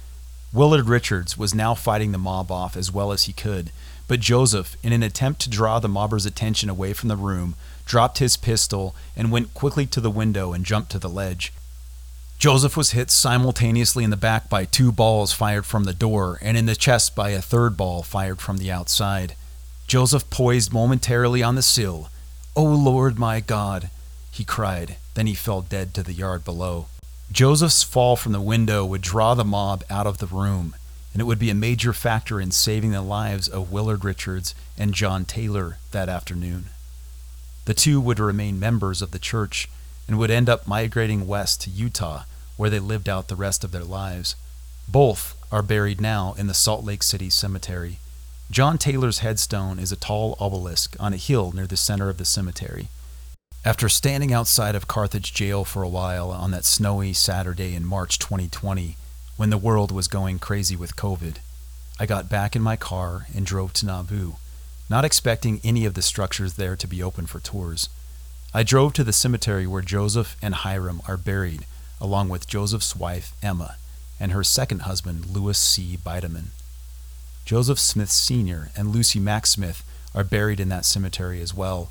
Willard 0.53 0.87
Richards 0.87 1.37
was 1.37 1.53
now 1.53 1.75
fighting 1.75 2.13
the 2.13 2.17
mob 2.17 2.49
off 2.49 2.77
as 2.77 2.89
well 2.89 3.11
as 3.11 3.23
he 3.23 3.33
could, 3.33 3.71
but 4.07 4.21
Joseph, 4.21 4.77
in 4.81 4.93
an 4.93 5.03
attempt 5.03 5.41
to 5.41 5.49
draw 5.49 5.79
the 5.79 5.89
mobbers' 5.89 6.25
attention 6.25 6.69
away 6.69 6.93
from 6.93 7.09
the 7.09 7.17
room, 7.17 7.55
dropped 7.85 8.19
his 8.19 8.37
pistol 8.37 8.95
and 9.17 9.33
went 9.33 9.53
quickly 9.53 9.85
to 9.87 9.99
the 9.99 10.09
window 10.09 10.53
and 10.53 10.65
jumped 10.65 10.91
to 10.91 10.97
the 10.97 11.09
ledge. 11.09 11.51
Joseph 12.39 12.77
was 12.77 12.91
hit 12.91 13.11
simultaneously 13.11 14.05
in 14.05 14.11
the 14.11 14.15
back 14.15 14.49
by 14.49 14.63
two 14.63 14.93
balls 14.93 15.33
fired 15.33 15.65
from 15.65 15.83
the 15.83 15.93
door 15.93 16.39
and 16.41 16.55
in 16.55 16.67
the 16.67 16.73
chest 16.73 17.17
by 17.17 17.31
a 17.31 17.41
third 17.41 17.75
ball 17.75 18.01
fired 18.01 18.39
from 18.39 18.59
the 18.59 18.71
outside. 18.71 19.35
Joseph 19.87 20.29
poised 20.29 20.71
momentarily 20.71 21.43
on 21.43 21.55
the 21.55 21.61
sill. 21.61 22.07
O 22.55 22.65
oh 22.65 22.75
Lord 22.75 23.19
my 23.19 23.41
God, 23.41 23.89
he 24.31 24.45
cried. 24.45 24.95
Then 25.15 25.27
he 25.27 25.35
fell 25.35 25.59
dead 25.59 25.93
to 25.95 26.03
the 26.03 26.13
yard 26.13 26.45
below. 26.45 26.85
Joseph's 27.35 27.83
fall 27.83 28.15
from 28.15 28.31
the 28.31 28.39
window 28.39 28.85
would 28.85 29.01
draw 29.01 29.33
the 29.33 29.43
mob 29.43 29.83
out 29.89 30.07
of 30.07 30.19
the 30.19 30.25
room, 30.25 30.73
and 31.11 31.19
it 31.19 31.25
would 31.25 31.37
be 31.37 31.49
a 31.49 31.53
major 31.53 31.91
factor 31.91 32.39
in 32.39 32.49
saving 32.49 32.91
the 32.91 33.01
lives 33.01 33.49
of 33.49 33.73
Willard 33.73 34.05
Richards 34.05 34.55
and 34.77 34.93
John 34.93 35.25
Taylor 35.25 35.77
that 35.91 36.07
afternoon. 36.07 36.67
The 37.65 37.73
two 37.73 37.99
would 37.99 38.19
remain 38.19 38.57
members 38.57 39.01
of 39.01 39.11
the 39.11 39.19
church 39.19 39.67
and 40.07 40.17
would 40.17 40.31
end 40.31 40.47
up 40.47 40.65
migrating 40.65 41.27
west 41.27 41.59
to 41.63 41.69
Utah, 41.69 42.23
where 42.55 42.69
they 42.69 42.79
lived 42.79 43.09
out 43.09 43.27
the 43.27 43.35
rest 43.35 43.65
of 43.65 43.73
their 43.73 43.83
lives. 43.83 44.37
Both 44.87 45.35
are 45.51 45.61
buried 45.61 45.99
now 45.99 46.35
in 46.37 46.47
the 46.47 46.53
Salt 46.53 46.85
Lake 46.85 47.03
City 47.03 47.29
Cemetery. 47.29 47.99
John 48.49 48.77
Taylor's 48.77 49.19
headstone 49.19 49.77
is 49.77 49.91
a 49.91 49.97
tall 49.97 50.37
obelisk 50.39 50.95
on 51.01 51.13
a 51.13 51.17
hill 51.17 51.51
near 51.51 51.67
the 51.67 51.75
center 51.75 52.07
of 52.07 52.17
the 52.17 52.23
cemetery. 52.23 52.87
After 53.65 53.89
standing 53.89 54.31
outside 54.31 54.75
of 54.75 54.87
Carthage 54.87 55.33
jail 55.33 55.65
for 55.65 55.81
a 55.81 55.89
while 55.89 56.29
on 56.29 56.51
that 56.51 56.65
snowy 56.65 57.13
Saturday 57.13 57.73
in 57.73 57.83
March 57.83 58.19
2020, 58.19 58.95
when 59.37 59.49
the 59.49 59.57
world 59.57 59.91
was 59.91 60.07
going 60.07 60.37
crazy 60.37 60.75
with 60.75 60.95
COVID. 60.95 61.37
I 61.99 62.05
got 62.05 62.29
back 62.29 62.55
in 62.55 62.61
my 62.61 62.75
car 62.75 63.25
and 63.35 63.43
drove 63.43 63.73
to 63.73 63.87
Nauvoo, 63.87 64.33
not 64.87 65.03
expecting 65.03 65.61
any 65.63 65.83
of 65.85 65.95
the 65.95 66.03
structures 66.03 66.53
there 66.53 66.75
to 66.75 66.85
be 66.85 67.01
open 67.01 67.25
for 67.25 67.39
tours. 67.39 67.89
I 68.53 68.61
drove 68.61 68.93
to 68.93 69.03
the 69.03 69.11
cemetery 69.11 69.65
where 69.65 69.81
Joseph 69.81 70.37
and 70.43 70.53
Hyrum 70.53 71.01
are 71.07 71.17
buried, 71.17 71.65
along 71.99 72.29
with 72.29 72.45
Joseph's 72.45 72.95
wife, 72.95 73.33
Emma, 73.41 73.77
and 74.19 74.31
her 74.31 74.43
second 74.43 74.83
husband, 74.83 75.25
Lewis 75.25 75.57
C. 75.57 75.97
Bidamon. 75.97 76.49
Joseph 77.45 77.79
Smith 77.79 78.11
Sr. 78.11 78.69
and 78.77 78.89
Lucy 78.89 79.19
Mack 79.19 79.47
Smith 79.47 79.83
are 80.13 80.23
buried 80.23 80.59
in 80.59 80.69
that 80.69 80.85
cemetery 80.85 81.41
as 81.41 81.51
well. 81.51 81.89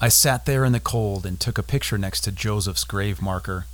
I 0.00 0.08
sat 0.08 0.44
there 0.44 0.64
in 0.64 0.72
the 0.72 0.80
cold 0.80 1.24
and 1.24 1.38
took 1.38 1.56
a 1.56 1.62
picture 1.62 1.96
next 1.96 2.22
to 2.22 2.32
Joseph's 2.32 2.84
grave 2.84 3.22
marker. 3.22 3.66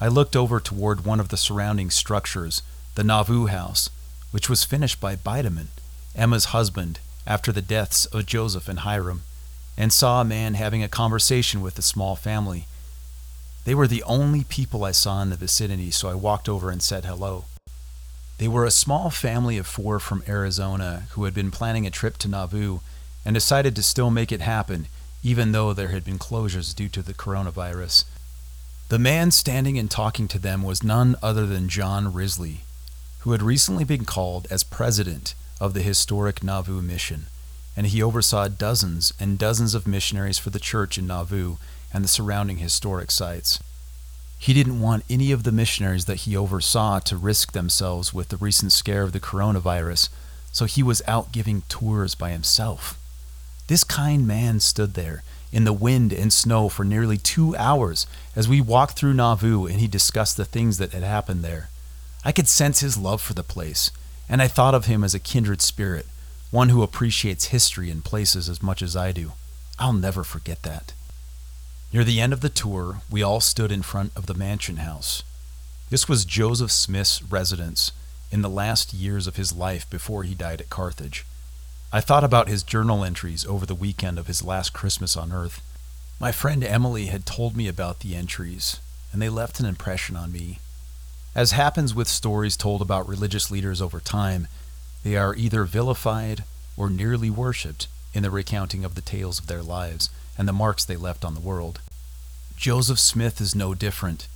I 0.00 0.08
looked 0.08 0.36
over 0.36 0.60
toward 0.60 1.04
one 1.04 1.20
of 1.20 1.28
the 1.28 1.36
surrounding 1.36 1.90
structures, 1.90 2.62
the 2.94 3.04
Nauvoo 3.04 3.46
house, 3.46 3.90
which 4.30 4.48
was 4.48 4.64
finished 4.64 5.00
by 5.00 5.16
Bidamon, 5.16 5.68
Emma's 6.14 6.46
husband, 6.46 7.00
after 7.26 7.52
the 7.52 7.62
deaths 7.62 8.06
of 8.06 8.26
Joseph 8.26 8.68
and 8.68 8.80
Hyrum, 8.80 9.22
and 9.76 9.92
saw 9.92 10.20
a 10.20 10.24
man 10.24 10.54
having 10.54 10.82
a 10.82 10.88
conversation 10.88 11.60
with 11.60 11.78
a 11.78 11.82
small 11.82 12.14
family. 12.14 12.66
They 13.64 13.74
were 13.74 13.88
the 13.88 14.02
only 14.04 14.44
people 14.44 14.84
I 14.84 14.92
saw 14.92 15.22
in 15.22 15.30
the 15.30 15.36
vicinity, 15.36 15.90
so 15.90 16.08
I 16.08 16.14
walked 16.14 16.48
over 16.48 16.70
and 16.70 16.82
said 16.82 17.04
hello. 17.04 17.46
They 18.38 18.48
were 18.48 18.64
a 18.64 18.70
small 18.70 19.10
family 19.10 19.58
of 19.58 19.66
four 19.66 19.98
from 19.98 20.22
Arizona 20.28 21.04
who 21.10 21.24
had 21.24 21.34
been 21.34 21.50
planning 21.50 21.86
a 21.86 21.90
trip 21.90 22.18
to 22.18 22.28
Nauvoo 22.28 22.80
and 23.24 23.34
decided 23.34 23.74
to 23.76 23.82
still 23.82 24.10
make 24.10 24.30
it 24.30 24.40
happen, 24.40 24.86
even 25.24 25.52
though 25.52 25.72
there 25.72 25.88
had 25.88 26.04
been 26.04 26.18
closures 26.18 26.76
due 26.76 26.88
to 26.90 27.02
the 27.02 27.14
coronavirus. 27.14 28.04
The 28.90 28.98
man 28.98 29.30
standing 29.30 29.78
and 29.78 29.90
talking 29.90 30.28
to 30.28 30.38
them 30.38 30.62
was 30.62 30.84
none 30.84 31.16
other 31.22 31.46
than 31.46 31.70
John 31.70 32.12
Risley, 32.12 32.60
who 33.20 33.32
had 33.32 33.42
recently 33.42 33.84
been 33.84 34.04
called 34.04 34.46
as 34.50 34.62
president 34.62 35.34
of 35.58 35.72
the 35.72 35.80
historic 35.80 36.44
Nauvoo 36.44 36.82
mission, 36.82 37.26
and 37.74 37.86
he 37.86 38.02
oversaw 38.02 38.48
dozens 38.48 39.14
and 39.18 39.38
dozens 39.38 39.74
of 39.74 39.86
missionaries 39.86 40.38
for 40.38 40.50
the 40.50 40.60
church 40.60 40.98
in 40.98 41.06
Nauvoo 41.06 41.56
and 41.92 42.04
the 42.04 42.08
surrounding 42.08 42.58
historic 42.58 43.10
sites. 43.10 43.62
He 44.38 44.52
didn't 44.52 44.80
want 44.80 45.06
any 45.08 45.32
of 45.32 45.44
the 45.44 45.52
missionaries 45.52 46.04
that 46.04 46.22
he 46.22 46.36
oversaw 46.36 46.98
to 47.00 47.16
risk 47.16 47.52
themselves 47.52 48.12
with 48.12 48.28
the 48.28 48.36
recent 48.36 48.72
scare 48.72 49.02
of 49.02 49.12
the 49.12 49.20
coronavirus, 49.20 50.10
so 50.52 50.66
he 50.66 50.82
was 50.82 51.00
out 51.08 51.32
giving 51.32 51.62
tours 51.70 52.14
by 52.14 52.30
himself. 52.30 52.98
This 53.66 53.84
kind 53.84 54.26
man 54.26 54.60
stood 54.60 54.94
there 54.94 55.22
in 55.52 55.64
the 55.64 55.72
wind 55.72 56.12
and 56.12 56.32
snow 56.32 56.68
for 56.68 56.84
nearly 56.84 57.16
two 57.16 57.56
hours 57.56 58.06
as 58.36 58.48
we 58.48 58.60
walked 58.60 58.98
through 58.98 59.14
Nauvoo 59.14 59.66
and 59.66 59.80
he 59.80 59.86
discussed 59.86 60.36
the 60.36 60.44
things 60.44 60.78
that 60.78 60.92
had 60.92 61.02
happened 61.02 61.42
there. 61.42 61.70
I 62.24 62.32
could 62.32 62.48
sense 62.48 62.80
his 62.80 62.98
love 62.98 63.22
for 63.22 63.34
the 63.34 63.42
place, 63.42 63.90
and 64.28 64.42
I 64.42 64.48
thought 64.48 64.74
of 64.74 64.86
him 64.86 65.04
as 65.04 65.14
a 65.14 65.18
kindred 65.18 65.62
spirit, 65.62 66.06
one 66.50 66.70
who 66.70 66.82
appreciates 66.82 67.46
history 67.46 67.90
and 67.90 68.04
places 68.04 68.48
as 68.48 68.62
much 68.62 68.82
as 68.82 68.96
I 68.96 69.12
do. 69.12 69.32
I'll 69.78 69.92
never 69.92 70.24
forget 70.24 70.62
that. 70.62 70.92
Near 71.92 72.04
the 72.04 72.20
end 72.20 72.32
of 72.32 72.40
the 72.40 72.48
tour, 72.48 73.02
we 73.10 73.22
all 73.22 73.40
stood 73.40 73.70
in 73.70 73.82
front 73.82 74.12
of 74.16 74.26
the 74.26 74.34
mansion 74.34 74.78
house. 74.78 75.22
This 75.90 76.08
was 76.08 76.24
Joseph 76.24 76.72
Smith's 76.72 77.22
residence 77.22 77.92
in 78.32 78.42
the 78.42 78.50
last 78.50 78.92
years 78.92 79.26
of 79.26 79.36
his 79.36 79.52
life 79.52 79.88
before 79.88 80.24
he 80.24 80.34
died 80.34 80.60
at 80.60 80.70
Carthage. 80.70 81.24
I 81.94 82.00
thought 82.00 82.24
about 82.24 82.48
his 82.48 82.64
journal 82.64 83.04
entries 83.04 83.46
over 83.46 83.64
the 83.64 83.74
weekend 83.76 84.18
of 84.18 84.26
his 84.26 84.42
last 84.42 84.72
Christmas 84.72 85.16
on 85.16 85.30
Earth. 85.30 85.62
My 86.18 86.32
friend 86.32 86.64
Emily 86.64 87.06
had 87.06 87.24
told 87.24 87.56
me 87.56 87.68
about 87.68 88.00
the 88.00 88.16
entries, 88.16 88.80
and 89.12 89.22
they 89.22 89.28
left 89.28 89.60
an 89.60 89.66
impression 89.66 90.16
on 90.16 90.32
me. 90.32 90.58
As 91.36 91.52
happens 91.52 91.94
with 91.94 92.08
stories 92.08 92.56
told 92.56 92.82
about 92.82 93.06
religious 93.06 93.48
leaders 93.48 93.80
over 93.80 94.00
time, 94.00 94.48
they 95.04 95.16
are 95.16 95.36
either 95.36 95.62
vilified 95.62 96.42
or 96.76 96.90
nearly 96.90 97.30
worshipped 97.30 97.86
in 98.12 98.24
the 98.24 98.30
recounting 98.32 98.84
of 98.84 98.96
the 98.96 99.00
tales 99.00 99.38
of 99.38 99.46
their 99.46 99.62
lives 99.62 100.10
and 100.36 100.48
the 100.48 100.52
marks 100.52 100.84
they 100.84 100.96
left 100.96 101.24
on 101.24 101.34
the 101.34 101.40
world. 101.40 101.80
Joseph 102.56 102.98
Smith 102.98 103.40
is 103.40 103.54
no 103.54 103.72
different. 103.72 104.26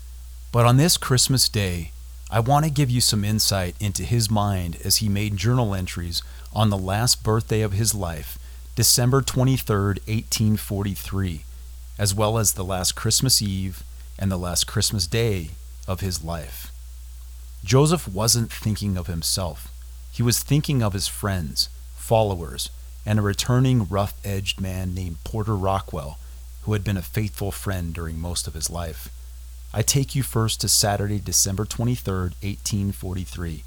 But 0.52 0.64
on 0.64 0.76
this 0.76 0.96
Christmas 0.96 1.48
day, 1.48 1.90
I 2.30 2.40
want 2.40 2.66
to 2.66 2.70
give 2.70 2.90
you 2.90 3.00
some 3.00 3.24
insight 3.24 3.74
into 3.80 4.02
his 4.02 4.30
mind 4.30 4.76
as 4.84 4.98
he 4.98 5.08
made 5.08 5.38
journal 5.38 5.74
entries 5.74 6.22
on 6.52 6.68
the 6.68 6.76
last 6.76 7.24
birthday 7.24 7.62
of 7.62 7.72
his 7.72 7.94
life, 7.94 8.38
December 8.74 9.22
23, 9.22 9.74
1843, 9.76 11.44
as 11.98 12.14
well 12.14 12.36
as 12.36 12.52
the 12.52 12.64
last 12.64 12.92
Christmas 12.94 13.40
Eve 13.40 13.82
and 14.18 14.30
the 14.30 14.36
last 14.36 14.66
Christmas 14.66 15.06
Day 15.06 15.50
of 15.86 16.00
his 16.00 16.22
life. 16.22 16.70
Joseph 17.64 18.06
wasn't 18.06 18.52
thinking 18.52 18.98
of 18.98 19.06
himself. 19.06 19.68
He 20.12 20.22
was 20.22 20.42
thinking 20.42 20.82
of 20.82 20.92
his 20.92 21.08
friends, 21.08 21.70
followers, 21.96 22.68
and 23.06 23.18
a 23.18 23.22
returning 23.22 23.88
rough 23.88 24.12
edged 24.22 24.60
man 24.60 24.92
named 24.94 25.24
Porter 25.24 25.56
Rockwell, 25.56 26.18
who 26.64 26.74
had 26.74 26.84
been 26.84 26.98
a 26.98 27.02
faithful 27.02 27.50
friend 27.50 27.94
during 27.94 28.20
most 28.20 28.46
of 28.46 28.52
his 28.52 28.68
life. 28.68 29.08
I 29.72 29.82
take 29.82 30.14
you 30.14 30.22
first 30.22 30.62
to 30.62 30.68
Saturday, 30.68 31.18
December 31.18 31.66
23rd, 31.66 32.32
1843, 32.42 33.64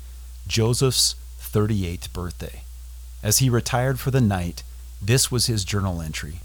Joseph's 0.47 1.15
38th 1.39 2.11
birthday. 2.11 2.63
As 3.21 3.37
he 3.37 3.51
retired 3.51 3.99
for 3.99 4.09
the 4.09 4.19
night, 4.19 4.63
this 4.99 5.31
was 5.31 5.45
his 5.45 5.63
journal 5.63 6.01
entry. 6.01 6.39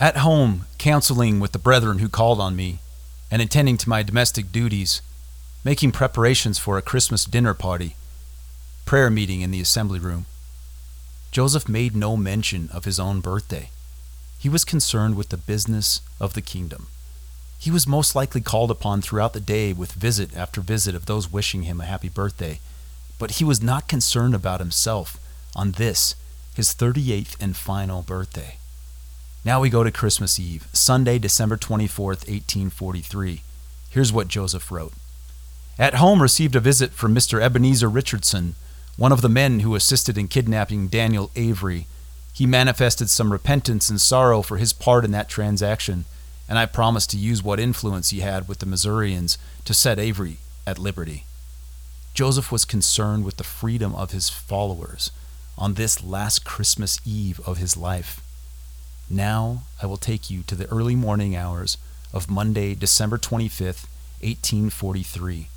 At 0.00 0.18
home, 0.18 0.64
counseling 0.78 1.38
with 1.38 1.52
the 1.52 1.58
brethren 1.58 1.98
who 1.98 2.08
called 2.08 2.40
on 2.40 2.56
me, 2.56 2.78
and 3.30 3.42
attending 3.42 3.76
to 3.78 3.90
my 3.90 4.02
domestic 4.02 4.50
duties, 4.50 5.02
making 5.64 5.92
preparations 5.92 6.58
for 6.58 6.78
a 6.78 6.82
Christmas 6.82 7.26
dinner 7.26 7.54
party, 7.54 7.94
prayer 8.86 9.10
meeting 9.10 9.42
in 9.42 9.50
the 9.50 9.60
assembly 9.60 9.98
room. 9.98 10.24
Joseph 11.30 11.68
made 11.68 11.94
no 11.94 12.16
mention 12.16 12.70
of 12.72 12.86
his 12.86 12.98
own 12.98 13.20
birthday. 13.20 13.70
He 14.38 14.48
was 14.48 14.64
concerned 14.64 15.14
with 15.14 15.28
the 15.28 15.36
business 15.36 16.00
of 16.18 16.32
the 16.32 16.42
kingdom. 16.42 16.88
He 17.62 17.70
was 17.70 17.86
most 17.86 18.16
likely 18.16 18.40
called 18.40 18.72
upon 18.72 19.02
throughout 19.02 19.34
the 19.34 19.40
day 19.40 19.72
with 19.72 19.92
visit 19.92 20.36
after 20.36 20.60
visit 20.60 20.96
of 20.96 21.06
those 21.06 21.30
wishing 21.30 21.62
him 21.62 21.80
a 21.80 21.84
happy 21.84 22.08
birthday, 22.08 22.58
but 23.20 23.32
he 23.38 23.44
was 23.44 23.62
not 23.62 23.86
concerned 23.86 24.34
about 24.34 24.58
himself 24.58 25.20
on 25.54 25.70
this, 25.70 26.16
his 26.56 26.74
38th 26.74 27.36
and 27.40 27.56
final 27.56 28.02
birthday. 28.02 28.56
Now 29.44 29.60
we 29.60 29.70
go 29.70 29.84
to 29.84 29.92
Christmas 29.92 30.40
Eve, 30.40 30.66
Sunday, 30.72 31.20
December 31.20 31.56
24th, 31.56 32.26
1843. 32.26 33.42
Here's 33.90 34.12
what 34.12 34.26
Joseph 34.26 34.72
wrote 34.72 34.94
At 35.78 35.94
home, 35.94 36.20
received 36.20 36.56
a 36.56 36.60
visit 36.60 36.90
from 36.90 37.14
Mr. 37.14 37.40
Ebenezer 37.40 37.88
Richardson, 37.88 38.56
one 38.96 39.12
of 39.12 39.20
the 39.20 39.28
men 39.28 39.60
who 39.60 39.76
assisted 39.76 40.18
in 40.18 40.26
kidnapping 40.26 40.88
Daniel 40.88 41.30
Avery. 41.36 41.86
He 42.32 42.44
manifested 42.44 43.08
some 43.08 43.30
repentance 43.30 43.88
and 43.88 44.00
sorrow 44.00 44.42
for 44.42 44.56
his 44.56 44.72
part 44.72 45.04
in 45.04 45.12
that 45.12 45.28
transaction, 45.28 46.06
and 46.48 46.58
I 46.58 46.66
promised 46.66 47.10
to 47.10 47.16
use 47.16 47.42
what 47.42 47.60
influence 47.60 48.10
he 48.10 48.20
had 48.20 48.48
with 48.48 48.58
the 48.58 48.66
Missourians 48.66 49.38
to 49.64 49.74
set 49.74 49.98
Avery 49.98 50.38
at 50.66 50.78
liberty. 50.78 51.24
Joseph 52.14 52.52
was 52.52 52.64
concerned 52.64 53.24
with 53.24 53.36
the 53.36 53.44
freedom 53.44 53.94
of 53.94 54.10
his 54.10 54.28
followers 54.28 55.10
on 55.56 55.74
this 55.74 56.02
last 56.02 56.44
Christmas 56.44 57.00
Eve 57.06 57.40
of 57.46 57.58
his 57.58 57.76
life. 57.76 58.20
Now 59.08 59.62
I 59.82 59.86
will 59.86 59.96
take 59.96 60.30
you 60.30 60.42
to 60.42 60.54
the 60.54 60.70
early 60.70 60.94
morning 60.94 61.34
hours 61.36 61.78
of 62.12 62.30
Monday, 62.30 62.74
December 62.74 63.18
25th, 63.18 63.86
1843. 64.20 65.48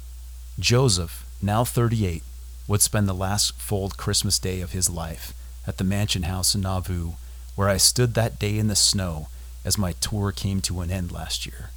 Joseph, 0.57 1.25
now 1.41 1.63
38, 1.65 2.23
would 2.67 2.81
spend 2.81 3.07
the 3.07 3.13
last 3.13 3.55
full 3.55 3.89
Christmas 3.89 4.39
day 4.39 4.61
of 4.61 4.71
his 4.71 4.89
life 4.89 5.33
at 5.67 5.77
the 5.77 5.83
mansion 5.83 6.23
house 6.23 6.55
in 6.55 6.61
Nauvoo, 6.61 7.13
where 7.55 7.69
I 7.69 7.77
stood 7.77 8.13
that 8.13 8.39
day 8.39 8.57
in 8.57 8.67
the 8.67 8.75
snow 8.75 9.27
as 9.65 9.77
my 9.77 9.93
tour 9.93 10.31
came 10.31 10.61
to 10.61 10.79
an 10.79 10.91
end 10.91 11.11
last 11.11 11.45
year. 11.45 11.71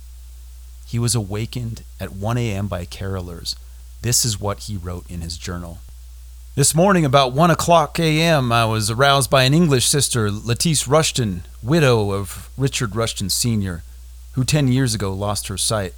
He 0.86 0.98
was 0.98 1.14
awakened 1.14 1.82
at 1.98 2.12
1 2.12 2.36
a.m. 2.38 2.68
by 2.68 2.84
carolers. 2.84 3.56
This 4.02 4.24
is 4.24 4.40
what 4.40 4.60
he 4.60 4.76
wrote 4.76 5.10
in 5.10 5.22
his 5.22 5.36
journal. 5.36 5.78
This 6.54 6.74
morning, 6.74 7.04
about 7.04 7.32
1 7.32 7.50
o'clock 7.50 7.98
a.m., 7.98 8.52
I 8.52 8.64
was 8.64 8.90
aroused 8.90 9.30
by 9.30 9.44
an 9.44 9.54
English 9.54 9.86
sister, 9.86 10.30
Lettice 10.30 10.86
Rushton, 10.86 11.44
widow 11.62 12.12
of 12.12 12.50
Richard 12.56 12.94
Rushton 12.94 13.30
Sr., 13.30 13.82
who 14.32 14.44
10 14.44 14.68
years 14.68 14.94
ago 14.94 15.12
lost 15.12 15.48
her 15.48 15.56
sight, 15.56 15.94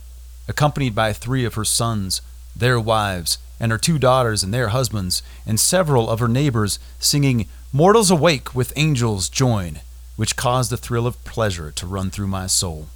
accompanied 0.49 0.95
by 0.95 1.13
three 1.13 1.45
of 1.45 1.55
her 1.55 1.65
sons, 1.65 2.21
their 2.55 2.79
wives, 2.79 3.39
and 3.59 3.73
her 3.73 3.79
two 3.79 3.99
daughters 3.99 4.43
and 4.43 4.53
their 4.53 4.69
husbands, 4.69 5.23
and 5.47 5.59
several 5.59 6.09
of 6.09 6.21
her 6.21 6.29
neighbors, 6.29 6.79
singing, 6.99 7.47
Mortals 7.73 8.11
awake 8.11 8.55
with 8.55 8.73
angels 8.77 9.29
join, 9.29 9.81
which 10.21 10.37
caused 10.37 10.71
a 10.71 10.77
thrill 10.77 11.07
of 11.07 11.25
pleasure 11.25 11.71
to 11.71 11.87
run 11.87 12.11
through 12.11 12.27
my 12.27 12.47
soul. 12.47 12.89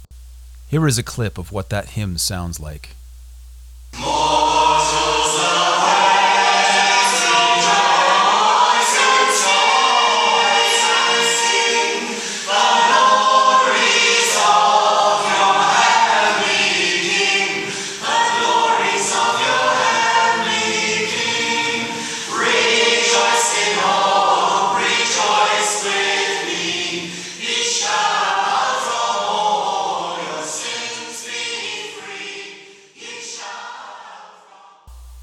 Here 0.67 0.85
is 0.85 0.99
a 0.99 1.01
clip 1.01 1.39
of 1.39 1.51
what 1.51 1.71
that 1.71 1.97
hymn 1.97 2.19
sounds 2.19 2.59
like. 2.59 2.89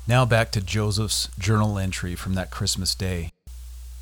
Now 0.08 0.24
back 0.24 0.50
to 0.52 0.60
Joseph's 0.60 1.28
journal 1.38 1.78
entry 1.78 2.16
from 2.16 2.34
that 2.34 2.50
Christmas 2.50 2.92
day. 2.92 3.30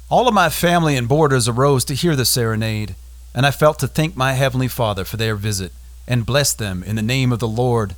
All 0.09 0.27
of 0.27 0.33
my 0.35 0.49
family 0.49 0.97
and 0.97 1.07
boarders 1.07 1.47
arose 1.47 1.85
to 1.85 1.95
hear 1.95 2.17
the 2.17 2.25
serenade, 2.25 2.95
and 3.35 3.45
I 3.45 3.51
felt 3.51 3.79
to 3.81 3.87
thank 3.87 4.17
my 4.17 4.33
Heavenly 4.33 4.67
Father 4.67 5.05
for 5.05 5.19
their 5.19 5.37
visit 5.37 5.73
and 6.09 6.25
bless 6.25 6.55
them 6.55 6.83
in 6.83 6.97
the 6.97 7.03
name 7.03 7.33
of 7.33 7.39
the 7.39 7.47
Lord. 7.47 7.97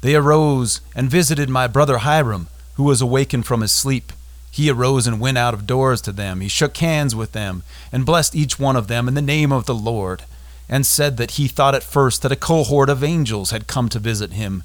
They 0.00 0.14
arose 0.14 0.80
and 0.96 1.10
visited 1.10 1.50
my 1.50 1.66
brother 1.66 1.98
Hyrum, 1.98 2.48
who 2.76 2.84
was 2.84 3.02
awakened 3.02 3.44
from 3.44 3.60
his 3.60 3.72
sleep. 3.72 4.14
He 4.50 4.70
arose 4.70 5.06
and 5.06 5.20
went 5.20 5.36
out 5.36 5.52
of 5.52 5.66
doors 5.66 6.00
to 6.02 6.12
them. 6.12 6.40
He 6.40 6.48
shook 6.48 6.76
hands 6.78 7.14
with 7.14 7.32
them 7.32 7.62
and 7.92 8.06
blessed 8.06 8.34
each 8.34 8.58
one 8.58 8.74
of 8.74 8.88
them 8.88 9.06
in 9.06 9.14
the 9.14 9.22
name 9.22 9.52
of 9.52 9.66
the 9.66 9.74
Lord, 9.74 10.24
and 10.66 10.86
said 10.86 11.18
that 11.18 11.32
he 11.32 11.46
thought 11.46 11.74
at 11.74 11.82
first 11.82 12.22
that 12.22 12.32
a 12.32 12.36
cohort 12.36 12.88
of 12.88 13.04
angels 13.04 13.50
had 13.50 13.66
come 13.66 13.90
to 13.90 13.98
visit 13.98 14.32
him. 14.32 14.62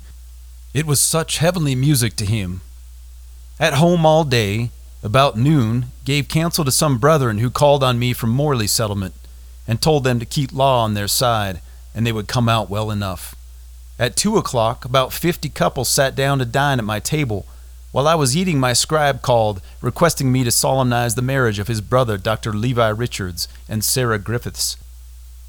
It 0.74 0.86
was 0.86 1.02
such 1.02 1.40
heavenly 1.40 1.76
music 1.76 2.16
to 2.16 2.26
him. 2.26 2.62
At 3.60 3.74
home 3.74 4.06
all 4.06 4.24
day, 4.24 4.70
about 5.04 5.38
noon, 5.38 5.88
gave 6.06 6.30
counsel 6.30 6.64
to 6.64 6.72
some 6.72 6.98
brethren 6.98 7.40
who 7.40 7.50
called 7.50 7.84
on 7.84 8.00
me 8.00 8.14
from 8.14 8.30
Morley 8.30 8.68
settlement, 8.68 9.14
and 9.68 9.82
told 9.82 10.06
them 10.06 10.18
to 10.20 10.26
keep 10.26 10.54
law 10.54 10.84
on 10.86 10.94
their 10.94 11.10
side, 11.10 11.60
and 11.94 12.08
they 12.08 12.14
would 12.14 12.30
come 12.30 12.48
out 12.48 12.70
well 12.70 12.90
enough. 12.90 13.36
At 14.00 14.16
two 14.16 14.38
o'clock, 14.38 14.86
about 14.86 15.12
fifty 15.12 15.50
couples 15.50 15.90
sat 15.90 16.16
down 16.16 16.40
to 16.40 16.46
dine 16.46 16.80
at 16.80 16.86
my 16.86 17.02
table. 17.02 17.46
While 17.92 18.08
I 18.08 18.16
was 18.16 18.38
eating, 18.38 18.62
my 18.62 18.72
scribe 18.72 19.22
called, 19.22 19.62
requesting 19.82 20.32
me 20.32 20.46
to 20.46 20.52
solemnize 20.52 21.16
the 21.16 21.22
marriage 21.22 21.60
of 21.60 21.68
his 21.68 21.82
brother, 21.82 22.18
Dr. 22.18 22.54
Levi 22.54 22.88
Richards, 22.88 23.50
and 23.68 23.84
Sarah 23.84 24.20
Griffiths. 24.20 24.78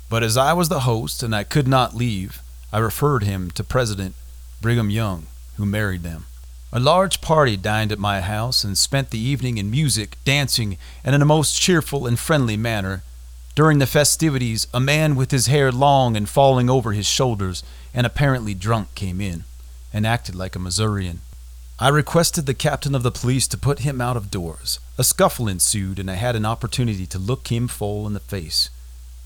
But 0.08 0.24
as 0.24 0.36
I 0.36 0.52
was 0.52 0.68
the 0.68 0.80
host 0.80 1.22
and 1.22 1.32
I 1.32 1.44
could 1.44 1.68
not 1.68 1.94
leave, 1.94 2.42
I 2.72 2.78
referred 2.78 3.22
him 3.22 3.52
to 3.52 3.62
President 3.62 4.16
Brigham 4.60 4.90
Young, 4.90 5.26
who 5.58 5.64
married 5.64 6.02
them. 6.02 6.24
A 6.72 6.78
large 6.78 7.20
party 7.20 7.56
dined 7.56 7.90
at 7.90 7.98
my 7.98 8.20
house 8.20 8.62
and 8.62 8.78
spent 8.78 9.10
the 9.10 9.18
evening 9.18 9.58
in 9.58 9.72
music, 9.72 10.16
dancing, 10.24 10.78
and 11.02 11.16
in 11.16 11.22
a 11.22 11.24
most 11.24 11.60
cheerful 11.60 12.06
and 12.06 12.16
friendly 12.16 12.56
manner. 12.56 13.02
During 13.56 13.80
the 13.80 13.88
festivities, 13.88 14.68
a 14.72 14.78
man 14.78 15.16
with 15.16 15.32
his 15.32 15.46
hair 15.46 15.72
long 15.72 16.16
and 16.16 16.28
falling 16.28 16.70
over 16.70 16.92
his 16.92 17.06
shoulders 17.06 17.64
and 17.92 18.06
apparently 18.06 18.54
drunk 18.54 18.94
came 18.94 19.20
in 19.20 19.42
and 19.92 20.06
acted 20.06 20.36
like 20.36 20.54
a 20.54 20.60
Missourian. 20.60 21.22
I 21.80 21.88
requested 21.88 22.46
the 22.46 22.54
captain 22.54 22.94
of 22.94 23.02
the 23.02 23.10
police 23.10 23.48
to 23.48 23.58
put 23.58 23.80
him 23.80 24.00
out 24.00 24.16
of 24.16 24.30
doors. 24.30 24.78
A 24.96 25.02
scuffle 25.02 25.48
ensued, 25.48 25.98
and 25.98 26.08
I 26.08 26.14
had 26.14 26.36
an 26.36 26.46
opportunity 26.46 27.06
to 27.06 27.18
look 27.18 27.48
him 27.48 27.66
full 27.66 28.06
in 28.06 28.12
the 28.12 28.20
face, 28.20 28.70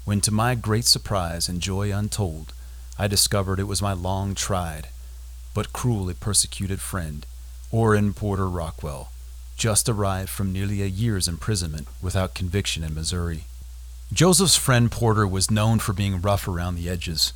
when 0.07 0.23
to 0.23 0.33
my 0.33 0.55
great 0.55 0.87
surprise 0.87 1.47
and 1.51 1.61
joy 1.61 1.93
untold, 1.93 2.55
I 2.99 3.07
discovered 3.07 3.61
it 3.61 3.65
was 3.65 3.83
my 3.83 3.93
long 3.93 4.35
tried 4.35 4.89
but 5.55 5.73
cruelly 5.73 6.15
persecuted 6.15 6.81
friend, 6.81 7.25
Orrin 7.75 8.15
Porter 8.15 8.49
Rockwell, 8.49 9.11
just 9.57 9.89
arrived 9.89 10.29
from 10.29 10.53
nearly 10.53 10.81
a 10.81 10.87
year's 10.87 11.27
imprisonment 11.27 11.89
without 12.01 12.33
conviction 12.33 12.85
in 12.85 12.95
Missouri. 12.95 13.47
Joseph's 14.13 14.55
friend 14.55 14.93
Porter 14.93 15.27
was 15.27 15.51
known 15.51 15.81
for 15.81 15.93
being 15.93 16.21
rough 16.21 16.47
around 16.47 16.77
the 16.77 16.89
edges. 16.89 17.33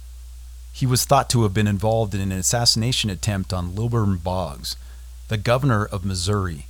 He 0.73 0.87
was 0.87 1.05
thought 1.05 1.29
to 1.31 1.43
have 1.43 1.53
been 1.53 1.67
involved 1.67 2.15
in 2.15 2.21
an 2.21 2.31
assassination 2.31 3.11
attempt 3.11 3.53
on 3.53 3.75
Lilburn 3.75 4.19
Boggs, 4.19 4.77
the 5.27 5.39
governor 5.39 5.85
of 5.85 6.05
Missouri, 6.05 6.67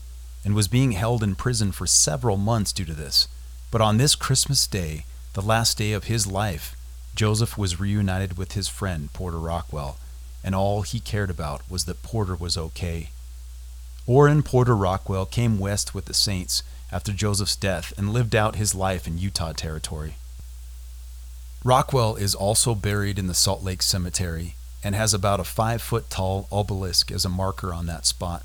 and 0.46 0.54
was 0.54 0.66
being 0.66 0.92
held 0.92 1.22
in 1.22 1.34
prison 1.34 1.70
for 1.70 1.86
several 1.86 2.38
months 2.38 2.72
due 2.72 2.86
to 2.86 2.94
this. 2.94 3.28
But 3.70 3.82
on 3.82 3.98
this 3.98 4.14
Christmas 4.14 4.66
day, 4.66 5.04
the 5.34 5.42
last 5.42 5.76
day 5.76 5.92
of 5.92 6.04
his 6.04 6.26
life, 6.26 6.74
Joseph 7.14 7.58
was 7.58 7.78
reunited 7.78 8.38
with 8.38 8.52
his 8.52 8.66
friend 8.66 9.12
Porter 9.12 9.38
Rockwell, 9.38 9.98
and 10.42 10.54
all 10.54 10.80
he 10.80 11.00
cared 11.00 11.28
about 11.28 11.70
was 11.70 11.84
that 11.84 12.02
Porter 12.02 12.34
was 12.34 12.56
okay. 12.56 13.10
Orrin 14.08 14.42
Porter 14.42 14.74
Rockwell 14.74 15.26
came 15.26 15.58
west 15.58 15.94
with 15.94 16.06
the 16.06 16.14
Saints 16.14 16.62
after 16.90 17.12
Joseph's 17.12 17.54
death 17.54 17.92
and 17.98 18.10
lived 18.10 18.34
out 18.34 18.56
his 18.56 18.74
life 18.74 19.06
in 19.06 19.18
Utah 19.18 19.52
Territory. 19.52 20.14
Rockwell 21.62 22.16
is 22.16 22.34
also 22.34 22.74
buried 22.74 23.18
in 23.18 23.26
the 23.26 23.34
Salt 23.34 23.62
Lake 23.62 23.82
Cemetery 23.82 24.54
and 24.82 24.94
has 24.94 25.12
about 25.12 25.40
a 25.40 25.44
five 25.44 25.82
foot 25.82 26.08
tall 26.08 26.48
obelisk 26.50 27.12
as 27.12 27.26
a 27.26 27.28
marker 27.28 27.74
on 27.74 27.84
that 27.84 28.06
spot. 28.06 28.44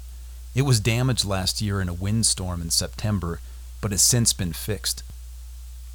It 0.53 0.63
was 0.63 0.81
damaged 0.81 1.23
last 1.23 1.61
year 1.61 1.79
in 1.79 1.87
a 1.87 1.93
windstorm 1.93 2.61
in 2.61 2.69
September, 2.69 3.39
but 3.79 3.91
has 3.91 4.01
since 4.01 4.33
been 4.33 4.51
fixed. 4.51 5.01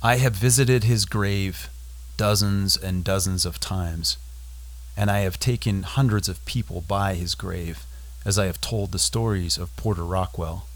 I 0.02 0.16
have 0.16 0.34
visited 0.34 0.84
his 0.84 1.04
grave 1.04 1.68
dozens 2.16 2.74
and 2.74 3.04
dozens 3.04 3.44
of 3.44 3.60
times, 3.60 4.16
and 4.96 5.10
I 5.10 5.18
have 5.20 5.38
taken 5.38 5.82
hundreds 5.82 6.26
of 6.26 6.44
people 6.46 6.80
by 6.80 7.16
his 7.16 7.34
grave 7.34 7.84
as 8.28 8.38
I 8.38 8.46
have 8.46 8.60
told 8.60 8.92
the 8.92 8.98
stories 9.00 9.58
of 9.58 9.74
Porter 9.76 10.04
Rockwell. 10.04 10.66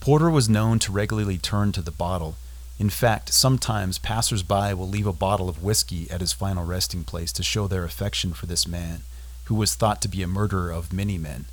Porter 0.00 0.30
was 0.30 0.48
known 0.48 0.78
to 0.78 0.92
regularly 0.92 1.36
turn 1.36 1.72
to 1.72 1.82
the 1.82 1.90
bottle 1.90 2.36
in 2.78 2.90
fact, 2.90 3.32
sometimes 3.32 3.98
passers-by 3.98 4.74
will 4.74 4.88
leave 4.88 5.06
a 5.06 5.12
bottle 5.12 5.48
of 5.48 5.62
whiskey 5.62 6.10
at 6.10 6.20
his 6.20 6.32
final 6.32 6.64
resting 6.64 7.04
place 7.04 7.32
to 7.32 7.42
show 7.42 7.68
their 7.68 7.84
affection 7.84 8.32
for 8.32 8.46
this 8.46 8.66
man, 8.66 9.02
who 9.44 9.54
was 9.54 9.74
thought 9.74 10.02
to 10.02 10.08
be 10.08 10.22
a 10.22 10.26
murderer 10.26 10.72
of 10.72 10.92
many 10.92 11.16
men. 11.16 11.44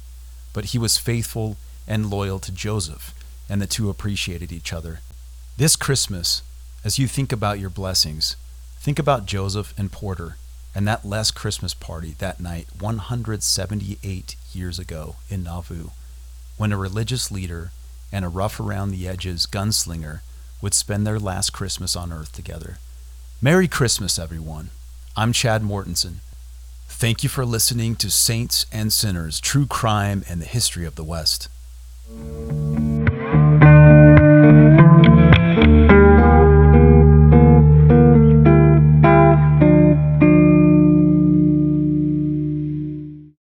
But 0.54 0.66
he 0.66 0.80
was 0.80 0.98
faithful 0.98 1.58
and 1.88 2.10
loyal 2.10 2.40
to 2.40 2.52
Joseph, 2.52 3.14
and 3.48 3.62
the 3.62 3.68
two 3.68 3.90
appreciated 3.90 4.52
each 4.52 4.74
other. 4.74 5.02
This 5.58 5.76
Christmas, 5.76 6.42
as 6.84 6.98
you 6.98 7.08
think 7.08 7.32
about 7.32 7.60
your 7.60 7.70
blessings, 7.70 8.36
think 8.80 8.98
about 8.98 9.28
Joseph 9.28 9.76
and 9.78 9.92
Porter 9.92 10.38
and 10.74 10.88
that 10.88 11.06
last 11.06 11.36
Christmas 11.36 11.74
party 11.74 12.16
that 12.20 12.40
night 12.40 12.68
178 12.80 14.36
years 14.54 14.80
ago 14.80 15.16
in 15.30 15.44
Nauvoo, 15.44 15.90
when 16.58 16.72
a 16.72 16.78
religious 16.78 17.32
leader 17.32 17.72
and 18.12 18.24
a 18.24 18.30
rough 18.30 18.60
around 18.60 18.92
the 18.92 19.08
edges 19.08 19.46
gunslinger 19.46 20.22
would 20.62 20.74
spend 20.74 21.06
their 21.06 21.20
last 21.20 21.52
Christmas 21.52 21.96
on 21.96 22.14
earth 22.14 22.32
together. 22.32 22.78
Merry 23.42 23.68
Christmas, 23.68 24.20
everyone. 24.20 24.70
I'm 25.16 25.34
Chad 25.34 25.62
Mortensen. 25.62 26.18
Thank 26.88 27.24
you 27.24 27.30
for 27.30 27.46
listening 27.46 27.96
to 27.96 28.12
Saints 28.12 28.66
and 28.72 28.94
Sinners 28.94 29.40
True 29.40 29.66
Crime 29.66 30.24
and 30.30 30.40
the 30.40 30.46
History 30.46 30.86
of 30.86 30.96
the 30.96 31.04
West. 31.04 31.50